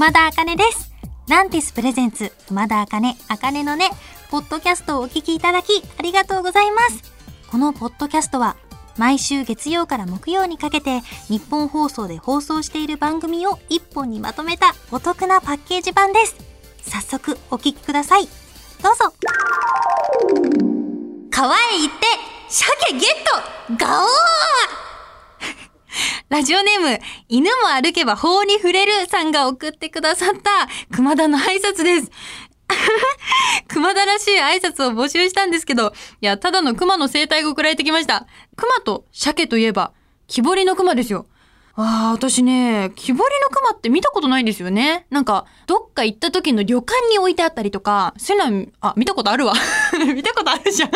[0.00, 0.94] 熊田茜です。
[1.28, 3.90] ランティスプレゼンツ、熊田茜、茜のね、
[4.30, 7.12] ポッドキャストをお聞きいただき、ありがとうございます。
[7.50, 8.56] このポッドキャストは、
[8.96, 16.34] 毎週月曜から木曜にかけて、日本放送で放送している番組を一本にまとめたお得なパッケージ版です。
[16.80, 18.26] 早速、お聞きください。
[18.82, 19.12] どうぞ。
[21.30, 22.06] 川へ行って、
[22.48, 24.39] 鮭ゲットガオー
[26.30, 32.10] ラジオネーム、犬も歩けば法に触れるさんが送ってくださった熊田の挨拶です。
[33.66, 38.28] 熊田らしい挨拶を募集したんですけど、いや、ただの熊の生態が送られてきました。
[38.54, 39.90] 熊と鮭といえば、
[40.28, 41.26] 木彫りの熊ですよ。
[41.74, 45.06] ああ、私ね、木彫りの熊って見たことないんですよね。
[45.10, 49.54] なんか、どっか行った時の旅館に置いてあったりとか、そういうのは、あ、見たことあるわ。
[50.14, 50.90] 見たことあるじゃん。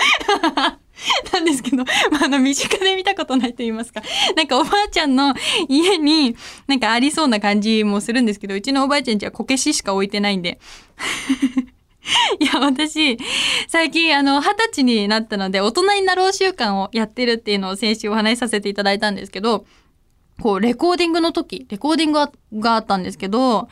[1.33, 1.84] なんですけど、ま
[2.23, 4.03] あ、あの、身近で見たことないと言いますか。
[4.37, 5.34] なんかおばあちゃんの
[5.69, 6.37] 家に
[6.67, 10.59] なんかありそうな感じもするんですけど、うちのおばあちゃんちはこけししか置いてないんで。
[12.39, 13.19] いや、私、
[13.67, 19.64] 最近、あの、二十歳になったので、大人になろう習慣をやってるっていうのを先週お話しさせていただいたんですけど、
[20.41, 22.19] こう、レコーディングの時、レコーディング
[22.61, 23.69] があったんですけど、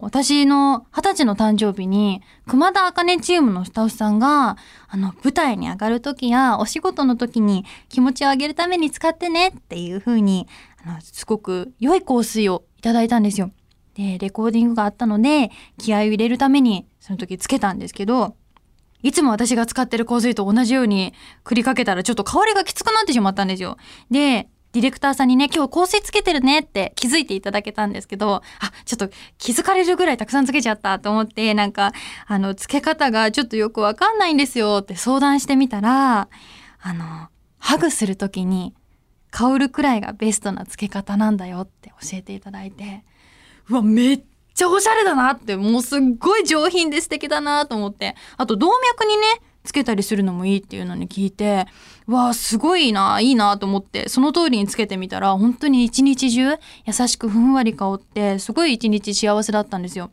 [0.00, 4.56] 私の二十歳の誕生日に、熊田茜チームのスタッフさんが、
[4.88, 10.46] あの、舞台に上がる時や、お仕事の時に気持ちを上げるために使ってねっていう風に、
[10.84, 13.50] あの、すごく良い香水をいただいたんですよ。
[13.94, 18.36] で、レコーディングがあったので、気合を入れるために、その時つけたんですけど、
[19.02, 23.76] いつも私が使ってる香水と同じように繰りかけたらちょっと香りがきつくなってしまったんですよ。
[24.10, 24.48] で、
[24.80, 28.42] ディレクターさんにね、今日香水つけてるねって気づいていただけたんですけど、あ、
[28.84, 31.92] ちょっと気づかれるぐらいたくさんつけちゃったと思って、なんか、
[32.26, 36.28] あの、つけ方がちょっとよくわかんないんですよって相談してみたら、
[36.80, 38.72] あの、ハグするときに
[39.30, 43.04] 香るくらいがベストなつけ方なんだよって教えていただいて、
[43.68, 44.22] うわ、めっ
[44.54, 49.22] ちゃおしゃれだなって、もうすっごい上品で素敵だなと思って、あと動脈にね、
[49.68, 51.66] つけたりするのもいいっていうのに聞いて、
[52.06, 56.54] わあ、すごいな、いいなと思って、その通りにつけてみたら、本当に一日中
[56.86, 60.10] 優しくふんわり香って、すごい一日幸せだったんですよ。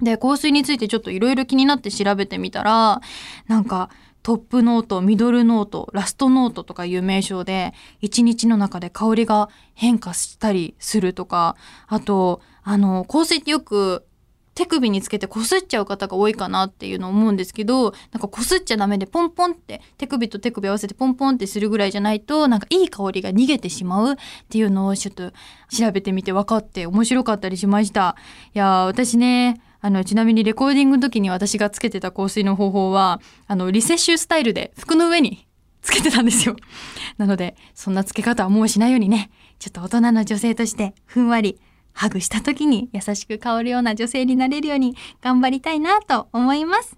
[0.00, 3.00] で、香水についてちょっといろいろ気になって調べてみたら、
[3.48, 3.90] なんか、
[4.22, 11.56] トップノート、ミドルノート、ラストノートとかいう名称で、一日の中で香りが変化したりするとか、
[11.88, 14.06] あと、あの、香水ってよく
[14.54, 24.16] 手首につけて擦っちゃう方が多いかなっていうのを思うんですけど、なんか擦っちゃダメでポンポンって手首と手首合わせてポンポンってするぐらいじゃないと、なんかいい香りが逃げてしまうっ
[24.48, 25.32] ていうのをちょっと
[25.70, 28.16] 調べてみて分かって面白かったりしました。
[28.54, 35.46] いやー、私ね、あの、ちなみにレコーディングの時に私がつけてた香水の方法は、あの、リセッシュスタイルで服の上に
[35.82, 36.56] つけてたんですよ。
[37.18, 41.60] なので、そんなつけ方はもうしないようにね、ちょっと大人の女性としてふんわり
[41.94, 46.96] ハグした時に優しく香るような女性になれるように頑張りたいなと思います。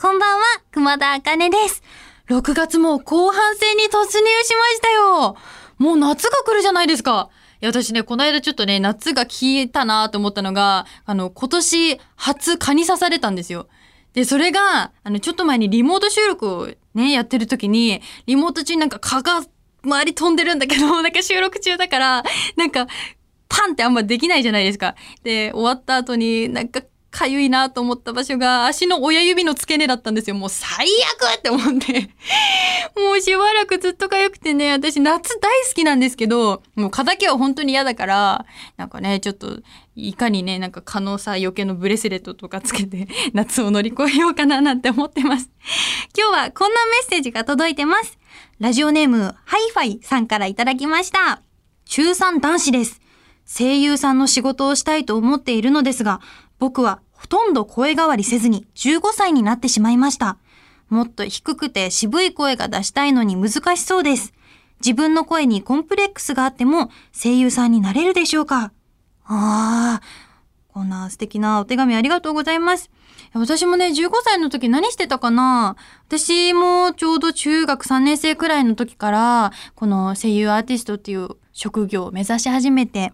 [0.00, 1.82] こんばんは、熊田茜です。
[2.28, 5.36] 6月も後半戦に突入しましたよ。
[5.76, 7.28] もう夏が来るじゃないですか。
[7.60, 13.68] いや、私ね、この間ちょっとね、夏が消えたなと思ったのが、あの、今年初蚊に刺されたんですよ。
[14.14, 19.44] で、それが、あの、ちょっと前にリモート収録をね、やってる時に、リモート中になんか蚊が
[19.82, 22.24] 周り飛んでるんだけど、 なんか収録中だから、
[22.56, 22.86] なんか、
[23.48, 24.94] パンってあんまできないじゃないですか。
[25.22, 26.82] で、終わった後になんか、
[27.14, 30.34] かゆいなと思った場所が足の親指の付け根だったんですよ。
[30.34, 32.10] もう最悪って思って。
[33.00, 39.60] もうしばらくずっと痒くてね、私夏大好きなんですけど、もう蚊だけは本当に嫌だから、なんかね、ちょっと、
[39.94, 45.48] いかにね、なんか蚊のさ、よけのブレスレットとかつけて、 夏を乗り越えようかななんて思ってます。
[46.18, 48.18] 今日はこんなメッセージが届いてます。
[48.58, 51.42] ラジオネーム、ハイファイさんからいただきました。
[51.84, 53.04] 中3男子です。
[53.46, 56.20] 声優さんの仕事をしたいと思っているのですが、
[56.58, 60.38] 僕はほとんど声変わりせずに15歳になってしまいました。
[60.88, 64.32] もっと低くて渋い声が出したいのに難しそうです。
[64.80, 68.72] 自分の声にコンプレックスがあっても声優さんになれるでしょうか？
[69.24, 70.02] ああ、
[70.68, 72.90] こんな素敵なお手紙ありがとうございます。
[73.32, 75.76] 私もね、15歳の時何してたかな？
[76.06, 83.12] 私もちょうど中学3年生くらいの時から、この声優アーティストっていう職業を目指し始めて、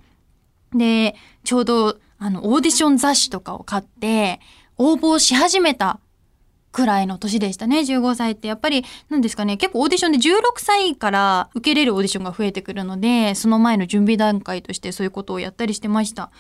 [0.75, 1.15] で、
[1.45, 4.41] ちょうどあの、オーディション雑誌とかを買って、
[4.77, 5.99] 応募し始めた
[6.71, 8.47] くらいの年でしたね、15歳って。
[8.47, 16.31] やっぱり、なんですかね、結構オーディションで16歳から受けれるオーディションが増えてくるので、その前の準備段階としてそういうことをやったりしてました。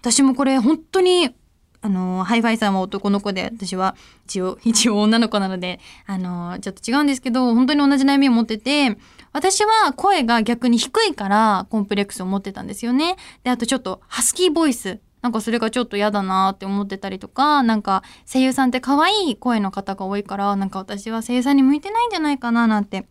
[0.00, 1.34] 私もこれ本当に
[1.80, 8.98] あの、ハイファイさんは男の子で、私は一応、一応女の子なので、あの、ちょっと違うんですけど、本当に同じ悩みを持ってて、
[9.32, 13.16] 私は声が逆に低いからコンプレックスを持ってたんですよね。
[13.44, 14.98] で、あとちょっとハスキーボイス。
[15.22, 23.08] なんかそれがちょっと嫌だなって思ってたりとか、なんか声優さんって可愛い声の方が多いから、なんか私は声優さんに向いてないんじゃないかななんて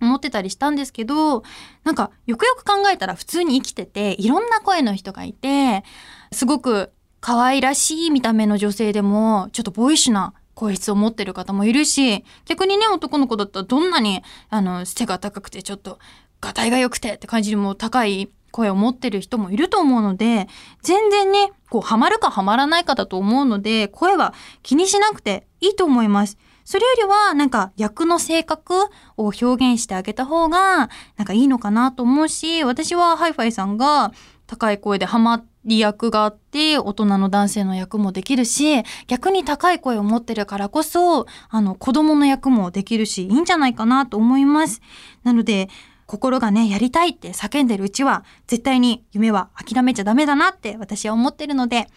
[0.00, 1.42] 思ってたりしたんですけど、
[1.84, 5.84] なんかよくよく考えたら普通に生きてて、いろんな声の人がいて、
[6.32, 15.98] すごく可愛らしい見た目の女性でも、ちょっとボイッシュな声質を持ってる方もいるし、逆にね、男の子だったらどんなに、あの、背が高くてちょっと、
[16.40, 20.46] がたいが良くてって感じでも高い声を持ってる人もいると思うので、
[20.80, 26.38] 全然ね、こう、ハマるかハマらないかだと思うので、声は気にしなくていいと思います。
[26.64, 28.74] それよりは、なんか役の性格
[29.16, 34.12] を表現してあげた方が、なんかいいのかなと思うし、私はハイファイさんが
[34.46, 44.80] 高い声でハマり役があって、大人の男性の役もできるし、逆に高い声を持ってるからこそ、あの、子供の役もできるし、いいんじゃないかなと思います。
[45.24, 45.68] なので、
[46.06, 51.88] 心がね、やりたいって叫んでるうちは、絶対に夢は諦めちゃダメだなって私は思ってるので、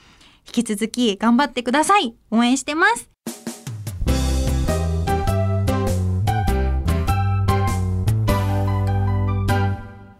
[0.47, 2.15] 引き続き頑張ってください。
[2.31, 3.09] 応援してます。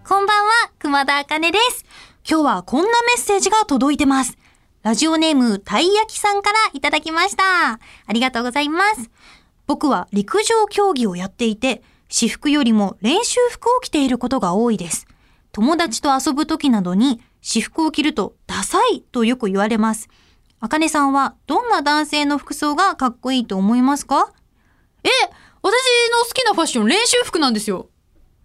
[0.04, 1.86] こんばんは、熊田茜です。
[2.30, 4.38] 今日はこんなメッセージが届いてます。
[4.84, 7.44] ラジオネーム、たい焼きさんからいただきました。
[7.74, 7.80] あ
[8.12, 9.10] りがとうございます。
[9.66, 15.08] 僕は陸上競技をやっていて、私服よりも練習服を着ていることが多いです。
[15.52, 20.08] 友達と遊ぶ時などに私服を着るとダサいとよく言われます。
[20.60, 24.32] あかねさんはどんな男性の服装がかっこいいと思いますか？
[25.04, 25.10] え、
[25.62, 25.72] 私の
[26.26, 27.90] 好きなファッション練習服なんですよ。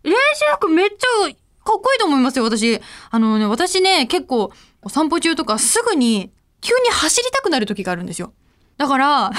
[0.02, 1.34] 練習服めっちゃ
[1.64, 2.80] かっこいいと思いますよ、私。
[3.10, 8.32] あのね、私ね、結構お散歩中とかすぐに急に走りたくなる時があるんですよ。
[8.76, 9.30] だから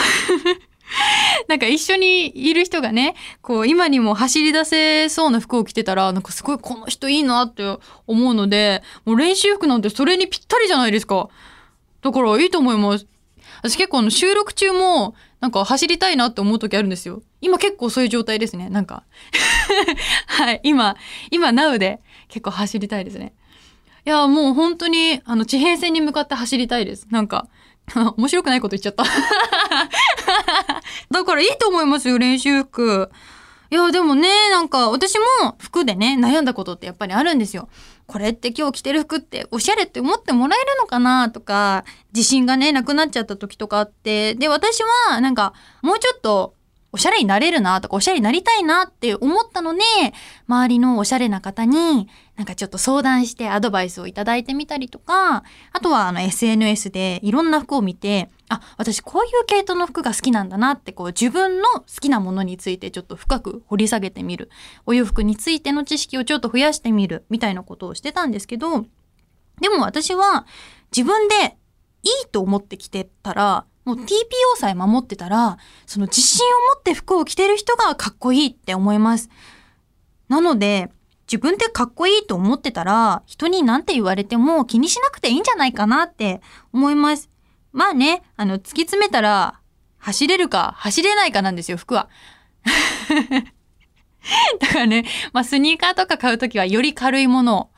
[1.48, 11.30] なんか一緒にいる人がね、こう今にも走り出せそうな服を着てたら、なんかすごいこの人いいなって思うので、もう練習服なんてそれにぴったりじゃないですか。
[12.02, 13.06] だからいいと思います。
[13.62, 17.22] 私結構あの収録中もなんか走りたいなって思う時あるんですよ。
[17.42, 18.70] 今結構そういう状態ですね。
[18.70, 19.04] なんか
[20.28, 20.96] はい、今、
[21.32, 23.34] 今 Now で結構走りたいですね。
[24.06, 27.08] いや、もう本当にあの地平線に向かって走りたいです。
[27.10, 27.48] なんか、
[28.18, 29.04] 面白くないこと言っちゃった
[31.12, 33.10] だからいいと思いますよ、練習服。
[33.70, 37.70] いや、でもね、なんか私も服でね、悩んだことってやっぱりあるんですよ。
[38.06, 41.84] これって今日着てる服っておしゃれって思ってもらえるのかなとか、
[42.14, 46.54] 自信がね、なくなっちゃった時とかあって、で、私はなんかもうちょっと
[46.94, 49.82] おしゃれになれるなとか、おしゃれになりたいなって思ったので、
[50.48, 64.52] 周りのおしゃれな方に、なんかちょっと相談してアドバイスをいただいてみたりとか、あとはあの SNS でいろんな服を見て、あ、私こういう系統の服が好きなんだなって、こう自分の好きなものについてちょっと深く掘り下げてみる。
[64.86, 68.86] お洋服についての知識をちょっと増やしてみる、みたいなことをしてたんですけど、
[69.62, 70.46] でも私は
[70.96, 71.58] 自分で
[72.04, 74.08] いいと思って着てたら、もう TPO
[74.58, 79.30] さえ守ってたら、その自信を持って服を着てる人がかっこいいって思います。
[80.30, 80.90] なので、
[81.28, 86.42] 自分でかっこいいと思ってたら、人に何て言われても気にしなくていいんじゃないかなって
[86.72, 87.30] 思います。
[87.72, 89.60] まあね、あの、突き詰めたら、
[89.98, 92.10] 走れるか走れないかなんですよ、服は。
[94.60, 97.70] だからね、まあスニーカーとか買うときはより軽いものを。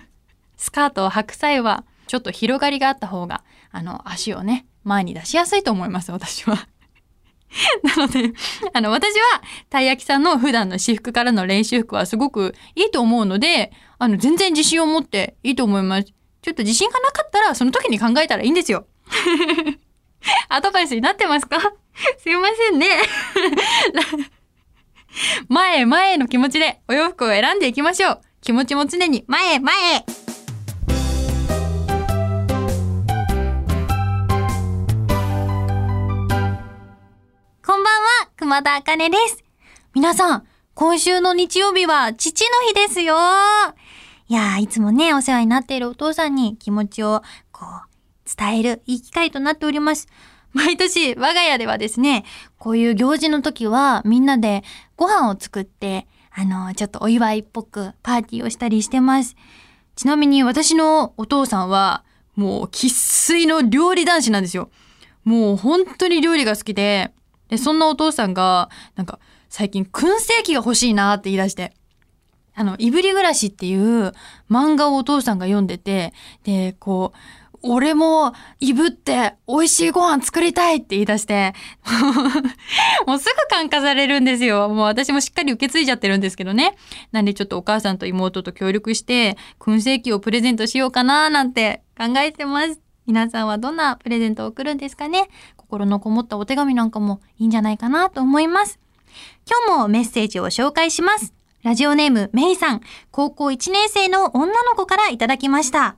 [0.56, 6.68] スカートを履く際は、ちょっと広がりがあった方が、あの、足をね、前に出しやすいと思います、私は。
[7.82, 8.32] なので、
[8.72, 16.12] あの、私は、たい焼きさんの普段の私服からの練習服はすごくいいと思うので、あの、全然自信を持っていいと思います。
[16.42, 18.86] ちょっと自信がなかったら、その時に考えたらいいんですよ。
[20.48, 21.60] アドバイスになってますか？
[22.18, 22.88] すいませんね。
[25.48, 28.20] 前へ前への気持ちでお洋服を選んでいきましょう。
[28.40, 30.21] 気持ちも常に前へ前へ。
[38.52, 39.42] 熊田茜です。
[39.94, 43.16] 皆さん、今週の日曜日は父の日ですよ。
[44.28, 50.06] いや、いつもね、お世話になっているお父さんに気持ちを、こう、伝えるいい機会となっております。
[50.52, 52.26] 毎年、我が家ではですね、
[52.58, 54.64] こういう行事の時は、みんなで
[54.98, 59.34] ご飯を作って、あの、ちょっとお祝いっぽくパーティーをしたりしてます。
[59.96, 62.04] ちなみに私のお父さんは、
[62.36, 64.68] もう生粋の料理男子なんですよ。
[65.24, 67.14] もう本当に料理が好きで、
[67.52, 69.18] で、そんなお父さんが、なんか、
[69.50, 71.74] 最近、燻製機が欲しいなって言い出して。
[72.54, 74.14] あの、いぶり暮らしっていう
[74.50, 81.52] 漫画をお父さんが読んでて、で、こう、俺も、いぶって、美味しいご飯作りたいって言い出して、
[83.06, 84.70] もうすぐ感化されるんですよ。
[84.70, 86.74] もう私もしっかり受け継いじゃってるんですけどね。
[87.10, 92.80] なんでちょっとお母さんと妹と協力して、燻製機をプレゼントしようかななんて考えてます。
[93.04, 95.28] 皆さんはどんなプレゼントを送るんですかね
[95.72, 98.78] 心のこもったお手紙なんかもいいんじゃないかなと思います。
[99.48, 101.32] 今日もメッセージを紹介します。
[101.62, 105.96] ラジオネームメイさん、高校1年生の女の子からいただきました。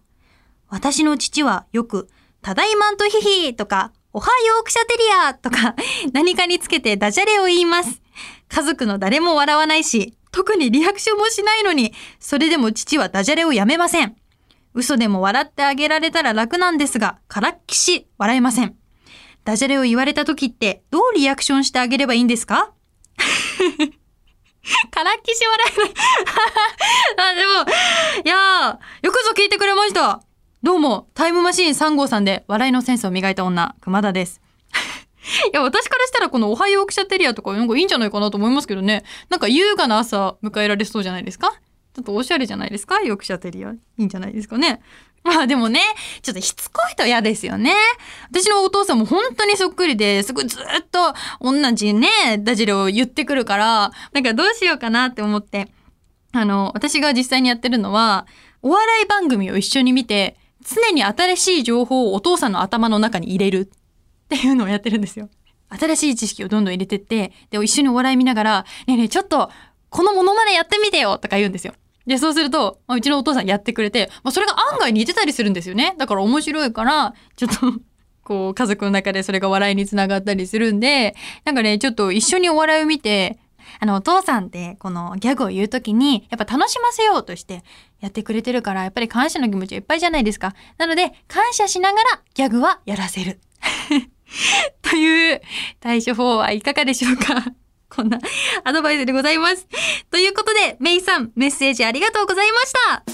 [0.68, 2.08] 私の父はよく、
[2.40, 5.74] ただいまんとひひとか、おはようくしゃテリアとか、
[6.12, 8.00] 何かにつけてダジャレを言います。
[8.48, 14.14] 家族の誰も笑わないし、特にリアクションもしないのに、それでも父はダジャレをやめません。
[14.72, 18.76] 嘘でも笑ってあげられたら楽なんですが、からっきし笑えません。
[19.44, 22.72] ダジャレを言われた時って、どうリアクションしてあげればいいんですか？
[24.90, 25.92] からっきし笑えない。
[27.32, 27.52] あ、でも、
[28.24, 30.22] いや、よくぞ聞いてくれました。
[30.62, 34.40] どうも、タイムマシーン3号さんで笑いのセンスを磨いた女、熊田です。
[35.52, 39.04] いや、私からしたらこのおはようくしゃテリアとかなんかいいんじゃないかなと思いますけどね。
[39.28, 41.50] なんか優雅な朝迎えられそうじゃないですか？
[41.94, 43.02] ちょっとおしゃれじゃないですか？
[43.02, 43.70] ヨークシャテリア。
[43.72, 44.80] いいんじゃないですかね？
[45.24, 45.80] ま あでもね、
[46.22, 47.74] ちょっとしつこいと嫌ですよね。
[48.30, 55.68] 私のお父さんも本当にそっくりで、すごいずっと同じね、ダジャレを言ってくるから、なんかどうしようかなって思って。
[56.32, 58.26] あの、私が実際にやってるのは、
[58.60, 65.30] お笑い番組を一緒に見て、常に新しい情報をお父さんの頭の中に入れるっていうのをやってるんですよ。
[65.70, 69.50] 新しい知識をどんどん入れてって、で、一緒にお笑い見ながら、ねえねえ、ちょっと、
[69.88, 71.74] このモノマネやってみてよとか言うんですよ。
[72.06, 75.94] で、そうすると、まあうちのお父さんやってくれて、まあ、それが案外似てたりするんですよね。
[75.98, 77.72] だから面白いから、ちょっと、
[78.24, 83.38] こう、家族の中でそれが笑いにつながったりするんで、なんかね、ちょっと一緒にお笑いを見て、
[83.80, 87.62] あの、お父さんって、このギャグを言うときに、やっぱ楽しませようとして
[88.00, 90.54] やってくれてるから、やっぱり感謝の気持ちいっぱいじゃないですか。
[90.78, 93.40] なので、感謝しながらギャグはやらせる。
[94.82, 95.40] という
[95.80, 97.44] 対処法はいかがでしょうか？
[97.94, 98.18] こんな
[98.64, 99.68] アドバイスでございます。
[100.10, 103.04] ということで、メイさん、メッセージありがとうございました。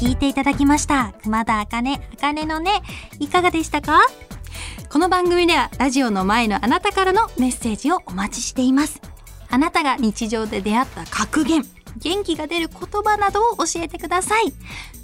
[0.00, 1.14] 聞いていただきました。
[1.22, 2.82] 熊田あかね、あかねのね、
[3.20, 4.00] いかがでしたか？
[4.90, 9.00] この番組ではラジオの前のあなたからのメッセージをお待ちしています。
[9.48, 11.64] あなたが日常で出会った格言、
[12.02, 14.52] 元気が出る言葉などを教えてください。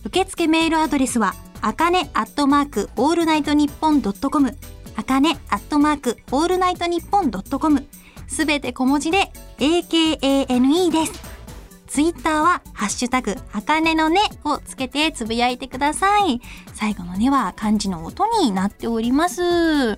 [0.04, 4.56] 受付メールアドレスは、あかねアットマークオールナイトニッポンドットコム、
[4.96, 7.86] あかねアットマークオールナイトニッポンドットコム、
[8.26, 11.38] すべて小文字で AKANE です。
[11.86, 16.40] ツイッターは、ハッシュタグ、あかねのねをつけてつぶやいてください。
[16.74, 19.96] 最後のねは漢字の音になっております。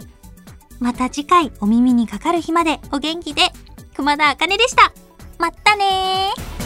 [0.78, 3.42] また次回お耳にかかる日までお元気で、
[3.96, 4.92] 熊田あかねでした。
[5.38, 6.59] まったねー。